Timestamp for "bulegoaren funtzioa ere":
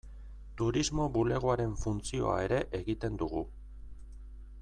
1.17-2.61